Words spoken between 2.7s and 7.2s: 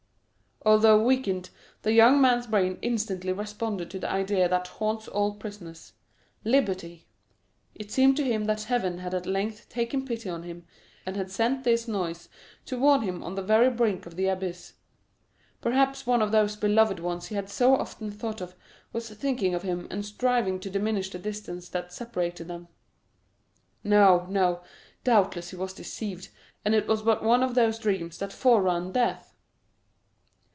instantly responded to the idea that haunts all prisoners—liberty!